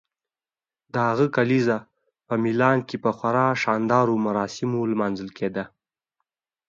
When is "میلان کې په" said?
2.43-3.11